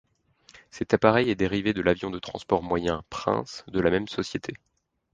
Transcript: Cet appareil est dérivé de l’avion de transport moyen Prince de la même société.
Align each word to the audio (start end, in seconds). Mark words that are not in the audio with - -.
Cet 0.71 0.95
appareil 0.95 1.29
est 1.29 1.35
dérivé 1.35 1.73
de 1.73 1.81
l’avion 1.83 2.09
de 2.09 2.17
transport 2.17 2.63
moyen 2.63 3.03
Prince 3.11 3.63
de 3.67 3.79
la 3.79 3.91
même 3.91 4.07
société. 4.07 4.55